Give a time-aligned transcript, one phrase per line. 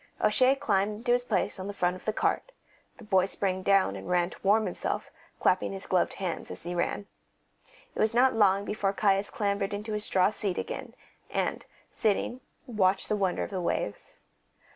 [0.19, 2.53] O'Shea climbed to his place on the front of the cart;
[2.97, 6.73] the boy sprang down and ran to warm himself, clapping his gloved hands as he
[6.73, 7.05] ran.
[7.93, 10.95] It was not long before Caius clambered into his straw seat again,
[11.29, 14.17] and, sitting, watched the wonder of the waves.